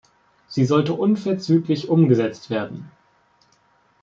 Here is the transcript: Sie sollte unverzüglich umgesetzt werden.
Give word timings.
Sie 0.47 0.65
sollte 0.65 0.93
unverzüglich 0.95 1.87
umgesetzt 1.87 2.49
werden. 2.49 2.89